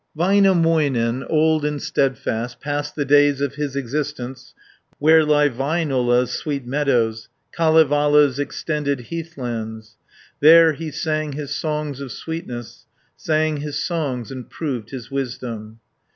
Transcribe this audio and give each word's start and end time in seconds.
Väinämöinen, 0.17 1.23
old 1.29 1.63
and 1.63 1.79
steadfast 1.79 2.59
Passed 2.59 2.95
the 2.95 3.05
days 3.05 3.39
of 3.39 3.53
his 3.53 3.75
existence 3.75 4.55
Where 4.97 5.23
lie 5.23 5.47
Väinölä's 5.47 6.31
sweet 6.31 6.65
meadows, 6.65 7.29
Kalevala's 7.55 8.39
extended 8.39 9.09
heathlands: 9.11 9.97
There 10.39 10.73
he 10.73 10.89
sang 10.89 11.33
his 11.33 11.53
songs 11.53 12.01
of 12.01 12.11
sweetness 12.11 12.87
Sang 13.15 13.57
his 13.57 13.77
songs 13.85 14.31
and 14.31 14.49
proved 14.49 14.89
his 14.89 15.11
wisdom. 15.11 15.79